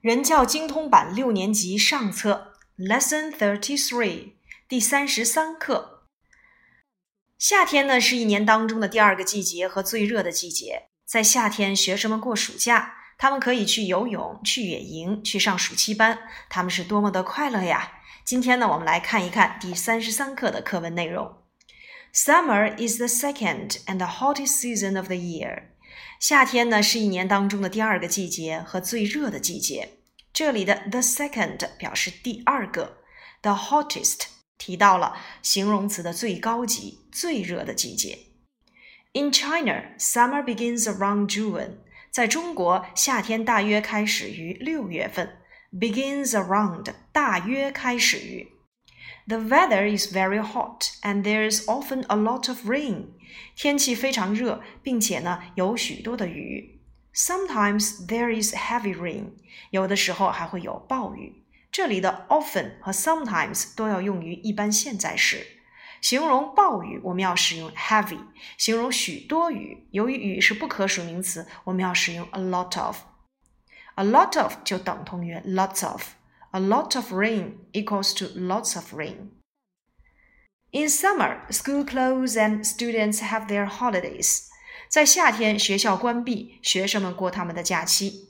[0.00, 4.32] 人教精通版六年级上册，Lesson Thirty Three，
[4.66, 6.04] 第三十三课。
[7.38, 10.84] 夏天呢是一年当中的第二个季节和最热的季节。
[11.04, 18.00] 在夏天，学生们过暑假，他们可以去游泳、去野营、去上暑期班，他们是多么的快乐呀！
[18.24, 21.42] 今天呢，我们来看一看第三十三课的课文内容。
[22.14, 25.69] Summer is the second and the hottest season of the year.
[26.19, 29.89] 夏天呢是一年当中的第二个季节和最热的季节。
[30.33, 32.97] 这里的 the second 表示第二个，
[33.41, 34.21] the hottest
[34.57, 38.19] 提到了形容词的最高级、最热的季节。
[39.13, 41.77] In China, summer begins around June.
[42.11, 45.37] 在中国，夏天大约开始于六月份。
[45.71, 48.47] Begins around 大约开始于。
[49.27, 53.07] The weather is very hot and there's often a lot of rain.
[53.54, 56.80] 天气非常热，并且呢有许多的雨。
[57.14, 59.32] Sometimes there is heavy rain.
[59.70, 61.44] 有的时候还会有暴雨。
[61.72, 65.46] 这里的 often 和 sometimes 都要用于一般现在时。
[66.00, 68.18] 形容暴雨，我们要使用 heavy；
[68.56, 72.98] 形容许多雨，由于雨是不可数名词，我们要使用 a lot of。
[73.96, 76.02] a lot of 就等同于 lots of。
[76.52, 79.30] A lot of rain equals to lots of rain.
[80.71, 84.43] In summer, school close and students have their holidays.
[84.89, 88.29] 在夏天，学校关闭，学生们过他们的假期。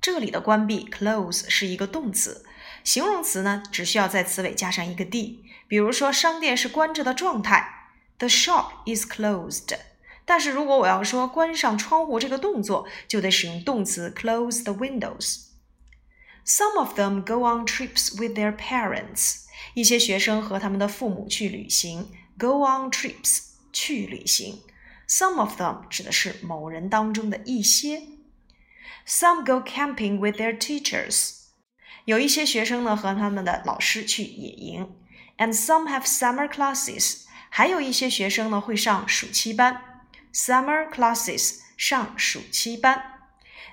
[0.00, 2.44] 这里的关闭 close 是一个动词，
[2.84, 5.44] 形容词呢只需要在词尾加上一个 d。
[5.68, 9.76] 比如说，商店是关着的状态，The shop is closed。
[10.24, 19.45] 但是如果我要说关上窗户这个动作，就得使用动词 close the windows。Some of them go on trips with their parents.
[19.74, 22.10] 一些学生和他们的父母去旅行。
[22.38, 24.60] Go on trips 去旅行。
[25.08, 28.02] Some of them 指的是某人当中的一些。
[29.06, 31.42] Some go camping with their teachers.
[32.04, 34.96] 有一些学生呢和他们的老师去野营。
[35.38, 37.24] And some have summer classes.
[37.50, 40.02] 还有一些学生呢会上暑期班。
[40.32, 43.12] Summer classes 上暑期班。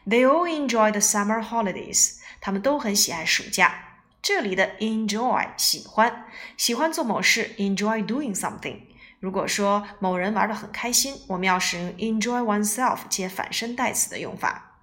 [0.05, 2.17] They all enjoy the summer holidays.
[2.41, 3.82] 他们都很喜爱暑假。
[4.24, 6.24] 这里的 enjoy 喜欢，
[6.56, 8.80] 喜欢做某事，enjoy doing something。
[9.20, 14.80] 如果说某人玩得很开心，我们要使用 enjoy oneself 接反身代词的用法。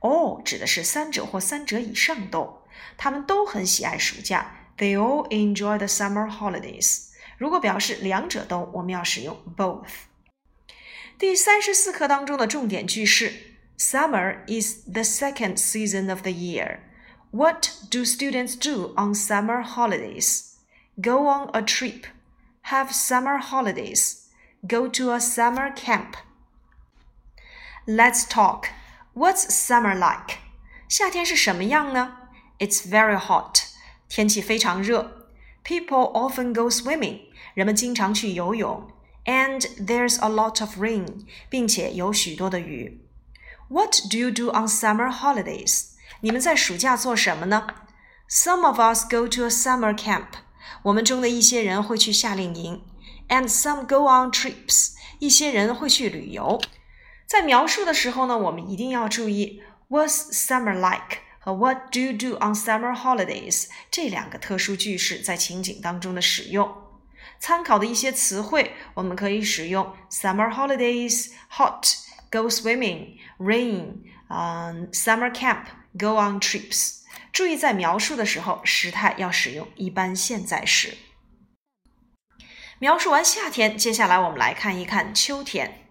[0.00, 2.58] all 指的是三者或三者以上都，
[2.98, 4.54] 他们都很喜爱暑假。
[4.76, 7.04] They all enjoy the summer holidays。
[7.38, 9.88] 如果表示两者都，我们要使用 both。
[11.18, 13.32] 第三十四课当中的重点句式
[13.78, 16.80] ：Summer is the second season of the year。
[17.33, 20.55] what do students do on summer holidays?
[20.99, 22.05] Go on a trip,
[22.63, 24.27] have summer holidays,
[24.67, 26.15] go to a summer camp.
[27.87, 28.69] Let's talk.
[29.13, 30.37] What's summer like?
[30.87, 32.17] 夏天是什么样呢？
[32.59, 33.63] It's very hot.
[34.07, 35.27] 天气非常热。
[35.63, 37.21] People often go swimming.
[37.53, 38.91] 人们经常去游泳。
[39.25, 41.25] And there's a lot of rain.
[41.49, 43.01] 并且有许多的雨。
[43.69, 45.91] What do you do on summer holidays?
[46.23, 47.67] 你们在暑假做什么呢？
[48.29, 50.27] Some of us go to a summer camp。
[50.83, 52.83] 我们中的一些人会去夏令营，
[53.27, 54.91] and some go on trips。
[55.19, 56.61] 一些人会去旅游。
[57.25, 66.71] 在描述的时候呢，我们一定要注意 "What's summer like" 和 "What do you do on summer holidays" 这两个特殊句式在情景当中的使用。
[67.39, 73.97] 参考的一些词汇，我们可以使用 summer holidays、hot、go swimming、rain、
[74.29, 75.65] 嗯 summer camp。
[75.97, 76.99] Go on trips。
[77.31, 80.97] 注意在描述的时候，时态要使用一般现在时。
[82.79, 85.87] 描述完夏天，接下来我们来看一看秋天。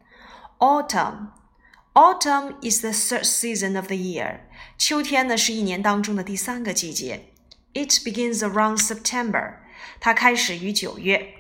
[0.58, 4.40] Autumn。Autumn is the third season of the year。
[4.76, 7.32] 秋天呢是一年当中的第三个季节。
[7.74, 9.54] It begins around September。
[9.98, 11.34] 它开始于九月。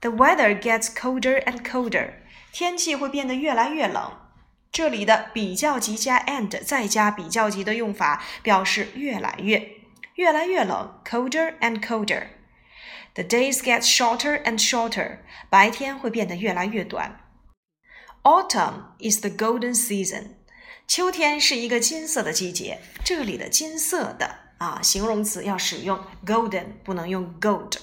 [0.00, 2.14] The weather gets colder and colder。
[2.52, 4.12] 天气会变得越来越冷。
[4.71, 9.71] 这里的比较级加 and 再加比较级的用法，表示越来越
[10.15, 12.27] 越来越冷，colder and colder。
[13.15, 15.19] The days get shorter and shorter，
[15.49, 17.19] 白天会变得越来越短。
[18.21, 20.35] Autumn is the golden season，
[20.87, 22.81] 秋天是一个金色的季节。
[23.03, 27.77] 这里的金色的啊，形容词要使用 golden，不能用 gold。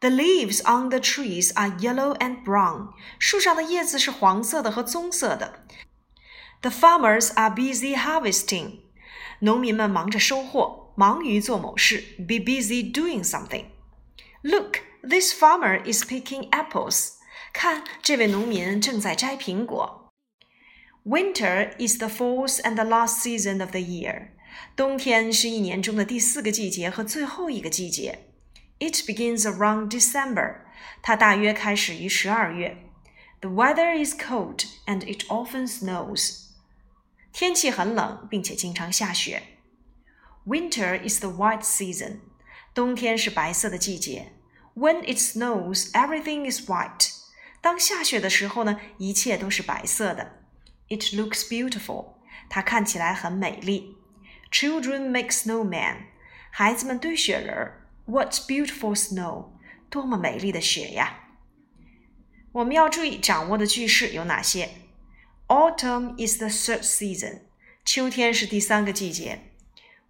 [0.00, 2.90] The leaves on the trees are yellow and brown。
[3.18, 5.64] 树上的叶子是黄色的和棕色的。
[6.61, 8.79] The farmers are busy harvesting。
[9.39, 12.03] 农民们忙着收获，忙于做某事。
[12.17, 17.15] Be busy doing something。Look, this farmer is picking apples。
[17.51, 20.11] 看，这位农民正在摘苹果。
[21.05, 24.29] Winter is the fourth and the last season of the year。
[24.75, 28.29] 冬天是一年中的第四个季节和最后一个季节。
[28.79, 30.61] It begins around December.
[31.01, 32.77] 它大约开始于十二月。
[33.41, 36.46] The weather is cold and it often snows.
[37.31, 39.43] 天气很冷，并且经常下雪。
[40.45, 42.19] Winter is the white season.
[42.73, 44.33] 冬天是白色的季节。
[44.75, 47.11] When it snows, everything is white.
[47.61, 50.43] 当下雪的时候呢，一切都是白色的。
[50.89, 52.15] It looks beautiful.
[52.49, 53.97] 它看起来很美丽。
[54.51, 56.07] Children make snowmen.
[56.51, 57.87] 孩子们堆雪人儿。
[58.05, 59.53] What beautiful snow!
[59.89, 61.29] 多么美丽的雪呀！
[62.51, 64.69] 我们要注意掌握的句式有哪些
[65.47, 67.41] ？Autumn is the third season，
[67.85, 69.39] 秋天是第三个季节。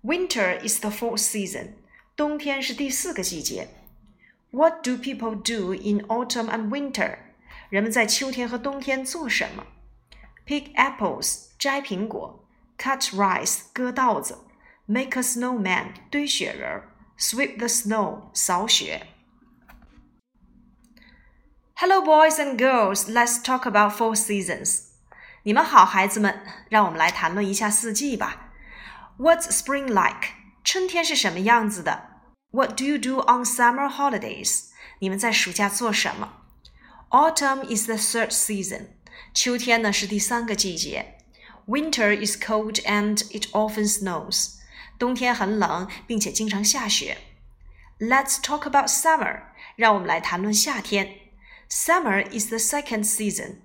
[0.03, 1.73] Winter is the fourth season，
[2.15, 3.69] 冬天是第四个季节。
[4.51, 7.17] What do people do in autumn and winter？
[7.69, 9.65] 人们在秋天和冬天做什么？
[10.45, 12.45] Pick apples，摘苹果；
[12.77, 14.35] cut rice，割稻子；
[14.85, 16.83] make a snowman，堆雪人；
[17.17, 19.07] sweep the snow，扫雪。
[21.75, 23.09] Hello, boys and girls.
[23.11, 24.86] Let's talk about four seasons.
[25.47, 28.53] 你们好，孩子们，让我们来谈论一下四季吧。
[29.17, 30.29] What's spring like?
[30.63, 32.21] 春天是什么样子的？
[32.51, 34.69] What do you do on summer holidays?
[34.99, 36.33] 你们在暑假做什么？
[37.09, 38.87] Autumn is the third season.
[39.33, 41.17] 秋天呢是第三个季节。
[41.67, 44.55] Winter is cold and it often snows.
[44.97, 47.17] 冬天很冷，并且经常下雪。
[47.99, 49.43] Let's talk about summer.
[49.75, 51.17] 让我们来谈论夏天。
[51.69, 53.57] Summer is the second season.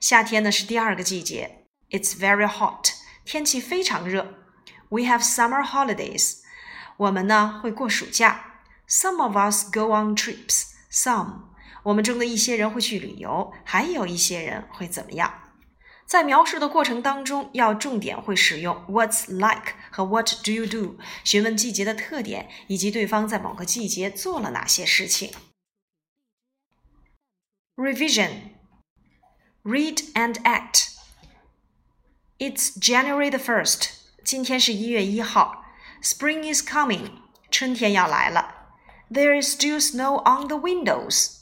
[0.00, 1.66] 夏天呢是第二个季节。
[1.90, 2.92] It's very hot.
[3.24, 4.34] 天气非常热。
[4.88, 6.38] We have summer holidays.
[6.96, 8.62] 我们呢会过暑假。
[8.88, 10.70] Some of us go on trips.
[10.90, 11.50] Some.
[11.84, 15.32] 我们中的一些人会去旅游，还有一些人会怎么样？
[16.06, 25.32] 在描述的过程当中，要重点会使用 What's like 和 What do you do，询问季节的特点以及对方在某个季节做了哪些事情。
[27.76, 28.30] Revision
[29.63, 30.91] Read and act.
[32.39, 33.91] It's January the 1st.
[34.23, 35.65] 今天是一月一号。
[36.01, 37.11] Spring is coming.
[37.49, 38.73] 春天要来了。
[39.09, 41.39] There is still snow on the windows.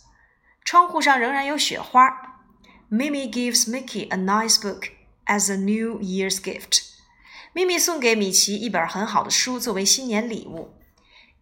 [0.63, 2.41] 窗户上仍然有雪花。
[2.89, 4.89] Mimi gives Mickey a nice book
[5.25, 6.81] as a New Year's gift.
[7.53, 10.73] 咪咪送给米奇一本很好的书作为新年礼物。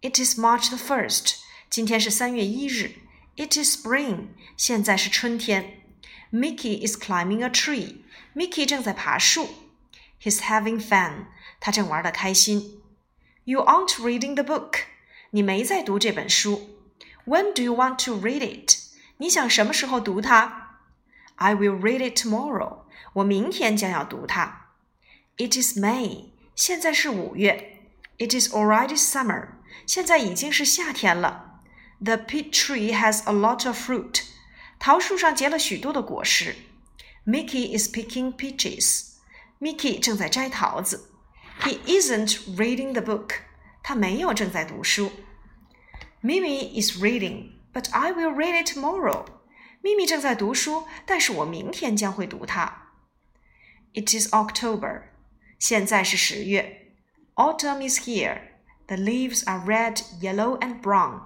[0.01, 1.35] It is March the 1st.
[1.69, 3.01] 今天是三月一日。
[3.37, 4.27] it is spring.
[4.57, 5.81] 现在是春天。
[6.31, 8.03] Mickey is climbing a tree.
[8.35, 9.49] Mickey 正在爬树。
[10.21, 11.27] He's having fun.
[11.59, 12.81] 他正玩得开心。
[13.43, 14.79] You aren't reading the book.
[15.31, 16.77] 你没在读这本书。
[17.25, 18.77] When do you want to read it?
[19.17, 20.77] 你想什么时候读它？
[21.35, 22.83] I will read it tomorrow.
[23.13, 24.67] 我明天将要读它。
[25.37, 26.31] It is May.
[26.55, 27.79] 现在是五月。
[28.17, 29.49] It is already summer.
[29.85, 31.51] 现在已经是夏天了。
[32.03, 34.23] the peach tree has a lot of fruit.
[34.79, 36.55] 桃树上结了许多的果实。
[37.25, 39.11] Mickey is picking peaches.
[39.59, 41.11] Mickey 正在摘桃子。
[41.61, 43.35] He isn't reading the book.
[43.83, 45.11] 他没有正在读书。
[46.23, 49.25] Mimi is reading, but I will read it tomorrow.
[49.81, 52.89] 咪咪正在读书，但是我明天将会读它。
[53.93, 55.03] It is October.
[55.59, 56.93] 现在是十月。
[57.35, 58.41] Autumn is here.
[58.87, 61.21] The leaves are red, yellow, and brown.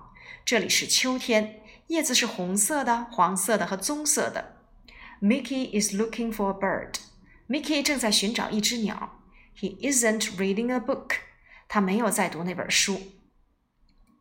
[0.46, 4.58] 这里是秋天， 叶子是红色的、黄色的和棕色的。
[5.22, 6.96] Mickey is looking for a bird.
[7.48, 9.22] Mickey 正在寻找一只鸟。
[9.58, 11.18] He isn't reading a book.
[11.68, 13.00] 他没有在读那本书。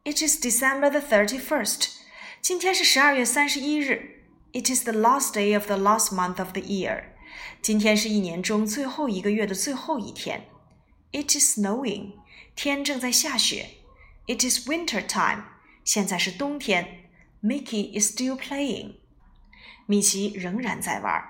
[0.05, 1.91] It is December the thirty-first.
[2.41, 4.23] 今天是十二月三十一日。
[4.53, 7.05] It is the last day of the last month of the year.
[7.61, 10.47] 今天是一年中最后一个月的最后一天。
[11.13, 12.13] It is snowing.
[12.55, 13.79] 天正在下雪。
[14.27, 15.45] It is winter time.
[15.85, 17.08] 现在是冬天
[17.43, 18.97] ，Mickey is still playing。
[19.87, 21.23] 米奇仍然在玩。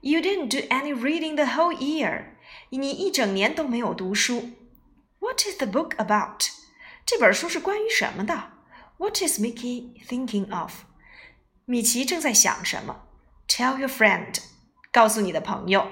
[0.00, 2.26] You didn't do any reading the whole year。
[2.70, 4.50] 你一整年都没有读书。
[5.18, 6.48] What is the book about？
[7.04, 8.52] 这本书是关于什么的？
[8.98, 10.84] What is Mickey thinking of？
[11.64, 13.08] 米奇正在想什么？
[13.48, 14.38] Tell your friend。
[14.92, 15.90] 告诉你的朋友。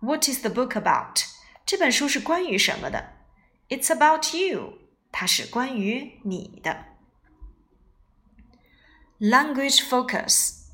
[0.00, 1.24] What is the book about？
[1.64, 3.12] 这本书是关于什么的？
[3.68, 4.78] It's about you。
[5.12, 6.86] 它是关于你的。
[9.18, 10.64] Language focus.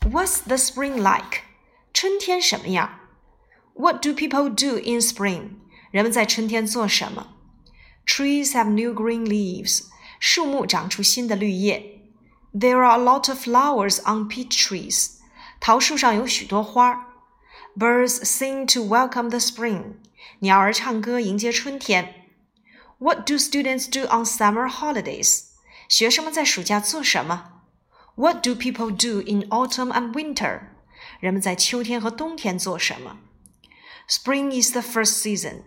[0.00, 1.42] What's the spring like?
[1.94, 3.00] 春天什么样？
[3.74, 5.56] What do people do in spring?
[5.90, 7.28] 人们在春天做什么？
[8.06, 9.84] Trees have new green leaves.
[10.18, 12.00] 树木长出新的绿叶。
[12.52, 15.18] There are a lot of flowers on peach trees.
[15.60, 17.08] 桃树上有许多花。
[17.76, 19.94] Birds sing to welcome the spring.
[20.40, 22.26] 鸟儿唱歌迎接春天。
[22.98, 25.44] What do students do on summer holidays?
[25.88, 27.55] 学生们在暑假做什么
[28.16, 30.68] ？What do people do in autumn and winter?
[31.20, 33.18] 人们在秋天和冬天做什么？
[34.08, 35.62] Spring is the first season.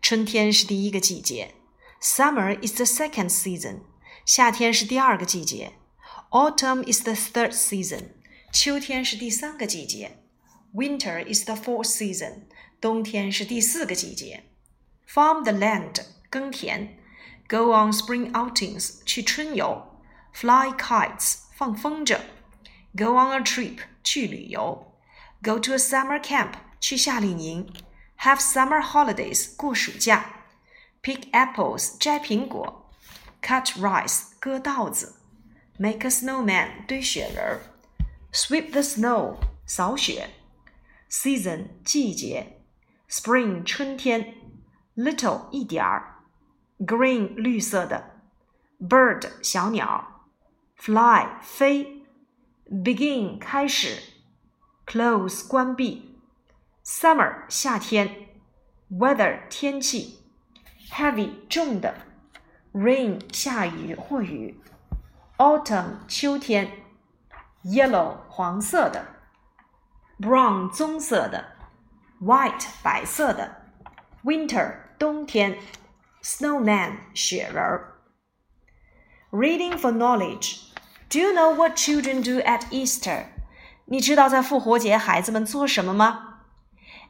[0.00, 1.54] 春天是第一个季节。
[2.00, 3.80] Summer is the second season.
[4.24, 5.74] 夏天是第二个季节。
[6.30, 8.08] Autumn is the third season.
[8.52, 10.18] 秋天是第三个季节。
[10.74, 12.44] Winter is the fourth season.
[12.80, 14.44] 冬天是第四个季节。
[15.06, 16.02] Farm the land.
[16.30, 16.96] 耕田。
[17.48, 19.04] Go on spring outings.
[19.04, 19.95] 去春游。
[20.36, 21.42] Fly kites.
[21.54, 22.18] 放风筝。
[22.96, 23.78] Go on a trip.
[24.02, 24.92] 去旅游。
[25.42, 26.52] Go to a summer camp.
[26.80, 27.72] 去夏令营。
[28.18, 29.54] Have summer holidays.
[29.56, 30.24] 过暑假。
[31.02, 31.96] Pick apples.
[31.98, 32.90] 摘苹果。
[33.42, 34.30] Cut rice.
[34.40, 35.16] 割稻子。
[35.78, 36.86] Make a snowman.
[36.86, 37.60] 堆雪人儿。
[38.32, 39.36] Sweep the snow.
[39.66, 40.30] 扫雪。
[41.10, 41.68] Season.
[41.84, 42.60] 季节。
[43.08, 43.64] Spring.
[43.64, 44.34] 春天。
[44.96, 45.48] Little.
[45.50, 46.22] 一点儿。
[46.78, 47.34] Green.
[47.34, 48.20] 绿色的。
[48.80, 49.30] Bird.
[49.42, 50.15] 小鸟。
[50.76, 51.38] Fly.
[51.40, 52.02] 飞。
[52.68, 53.38] Begin.
[53.38, 54.02] 开始。
[54.84, 55.46] Close.
[55.46, 56.18] 关闭。
[56.84, 57.44] Summer.
[57.48, 58.28] 夏天。
[58.90, 59.46] Weather.
[59.48, 60.24] 天气。
[60.90, 61.46] Heavy.
[61.48, 61.94] 重的。
[62.72, 63.20] Rain.
[63.32, 64.60] 下雨或雨。
[65.38, 65.98] Autumn.
[66.08, 66.72] 秋天。
[67.62, 68.16] Yellow.
[68.28, 69.06] 黄色的。
[70.18, 70.68] Brown.
[70.70, 71.52] 棕色的。
[72.20, 72.66] White.
[72.82, 73.70] 白色的。
[74.24, 74.74] Winter.
[74.98, 75.56] 冬天。
[76.22, 76.96] Snowman.
[77.14, 77.92] 雪人儿。
[79.30, 80.65] Reading for knowledge.
[81.08, 83.24] Do you know what children do at Easter?
[83.86, 86.38] 你知道在复活节孩子们做什么吗？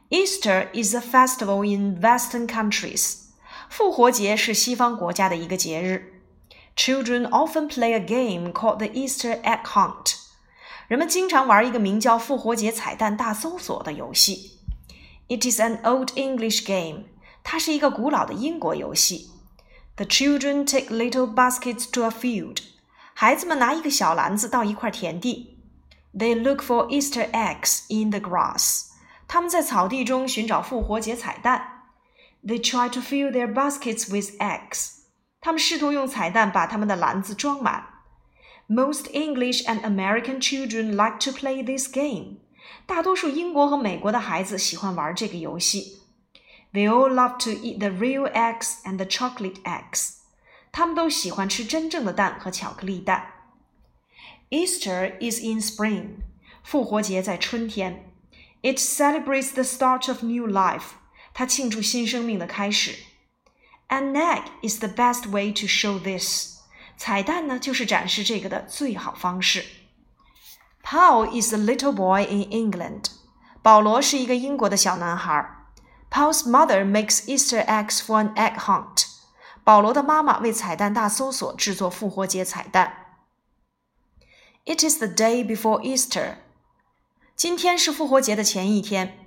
[0.09, 3.17] Easter is a festival in Western countries.
[3.69, 6.21] 复活节是西方国家的一个节日。
[6.75, 10.15] Children often play a game called the Easter egg hunt.
[10.87, 14.59] 人们经常玩一个名叫复活节彩蛋大搜索的游戏。
[15.29, 17.05] It is an old English game.
[17.43, 19.29] 它是一个古老的英国游戏。
[19.95, 22.57] The children take little baskets to a field.
[23.17, 25.59] 孩子们拿一个小篮子到一块田地。
[26.13, 28.89] They look for Easter eggs in the grass.
[29.27, 31.85] 他们在草地中寻找复活节彩蛋。
[32.45, 35.03] They try to fill their baskets with eggs.
[35.41, 37.85] 他们试图用彩蛋把他们的篮子装满。
[38.67, 42.37] Most English and American children like to play this game.
[42.85, 45.99] 大多数英国和美国的孩子喜欢玩这个游戏。
[46.73, 50.16] They all love to eat the real eggs and the chocolate eggs.
[50.71, 53.27] 他们都喜欢吃真正的蛋和巧克力蛋。
[54.49, 56.17] Easter is in spring.
[56.63, 58.11] 复活节在春天。
[58.61, 60.93] It celebrates the start of new life.
[61.33, 62.95] 它庆祝新生命的开始。
[63.89, 66.59] An egg is the best way to show this.
[66.95, 69.65] 彩蛋呢，就是展示这个的最好方式。
[70.83, 73.05] Paul is a little boy in England.
[73.61, 75.65] 保罗是一个英国的小男孩。
[76.11, 79.07] Paul's mother makes Easter eggs for an egg hunt.
[79.67, 83.03] 保罗的妈妈为彩蛋大搜索制作复活节彩蛋。
[84.65, 86.35] It is the day before Easter.
[87.35, 89.17] 今天是复活节的前一天。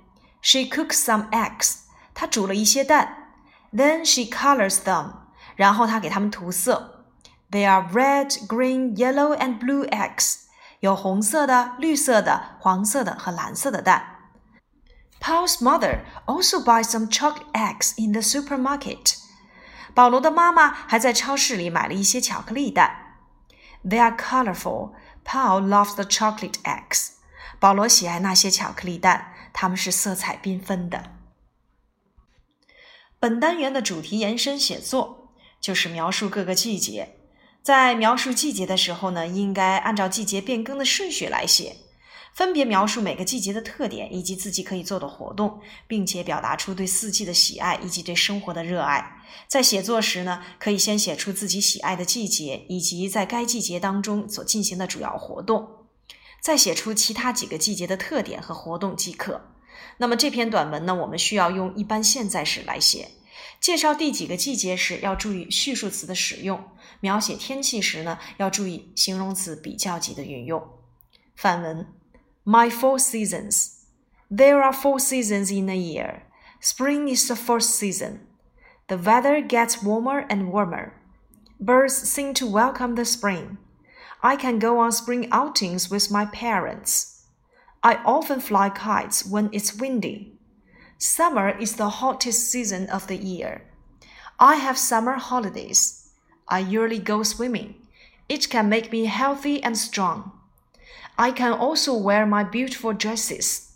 [0.41, 1.79] She cooks some eggs.
[2.13, 3.33] 她煮了一些蛋。
[3.73, 5.13] Then she colors them.
[5.55, 7.05] 然后她给它们涂色。
[7.51, 10.47] They are red, green, yellow, and blue eggs.
[10.79, 14.17] 有红色的、绿色的、黄色的和蓝色的蛋。
[15.19, 19.15] Paul's mother also buys some chalk eggs in the supermarket.
[19.94, 23.18] 保罗的妈妈还在超市里买了一些巧克力蛋。
[23.84, 24.92] They are colorful.
[25.24, 27.10] Paul loves the chocolate eggs.
[27.60, 31.12] 保罗喜爱那些巧克力蛋，它们是色彩缤纷的。
[33.20, 37.16] 本单元的主题延伸写作就是描述各个季节。
[37.62, 41.76] 在描述季节的时候呢，应该按照季节变更的顺序来写。
[42.34, 49.18] 分别描述每个季节的特点以及自己可以做的活动，并且表达出对四季的喜爱以及对生活的热爱。
[49.46, 55.68] 在写作时呢，可以先写出自己喜爱的季节以及在该季节当中所进行的主要活动，
[56.40, 59.42] 再写出其他几个季节的特点和活动即可。
[59.98, 63.08] 那么这篇短文呢，我们需要用一般现在时来写。
[63.60, 66.64] 介绍第几个季节时要注意序数词的使用，
[67.00, 70.62] 描写天气时呢，要注意形容词比较级的运用。
[71.36, 72.01] 范文。
[72.44, 73.84] My four seasons.
[74.28, 76.24] There are four seasons in a year.
[76.58, 78.26] Spring is the first season.
[78.88, 81.00] The weather gets warmer and warmer.
[81.60, 83.58] Birds sing to welcome the spring.
[84.24, 87.22] I can go on spring outings with my parents.
[87.80, 90.32] I often fly kites when it's windy.
[90.98, 93.70] Summer is the hottest season of the year.
[94.40, 96.10] I have summer holidays.
[96.48, 97.76] I usually go swimming.
[98.28, 100.32] It can make me healthy and strong.
[101.18, 103.72] I can also wear my beautiful dresses.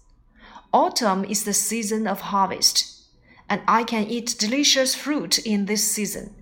[0.73, 2.93] Autumn is the season of harvest.
[3.49, 6.35] and I can eat delicious fruit in this season.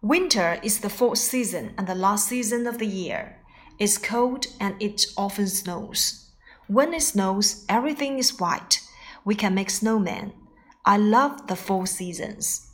[0.00, 3.36] Winter is the fourth season and the last season of the year.
[3.78, 6.30] It's cold and it often snows.
[6.68, 8.80] When it snows, everything is white.
[9.24, 10.32] We can make snowmen.
[10.84, 12.70] I love the four seasons.